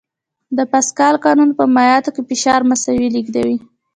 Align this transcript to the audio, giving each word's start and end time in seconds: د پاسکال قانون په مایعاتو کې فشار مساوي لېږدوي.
د 0.57 0.59
پاسکال 0.71 1.15
قانون 1.25 1.49
په 1.57 1.63
مایعاتو 1.75 2.09
کې 2.15 2.21
فشار 2.29 2.61
مساوي 2.69 3.07
لېږدوي. 3.15 3.57